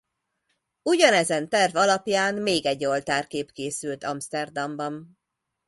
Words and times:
Ugyanezen 0.83 1.49
terv 1.49 1.75
alapján 1.75 2.35
még 2.35 2.65
egy 2.65 2.85
oltárkép 2.85 3.51
készült 3.51 4.03
Amszterdamban. 4.03 5.17